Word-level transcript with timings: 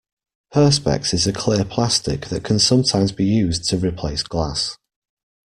Perspex 0.51 1.13
is 1.13 1.27
a 1.27 1.31
clear 1.31 1.63
plastic 1.63 2.25
that 2.29 2.43
can 2.43 2.57
sometimes 2.57 3.11
be 3.11 3.23
used 3.25 3.69
to 3.69 3.77
replace 3.77 4.23
glass 4.23 4.75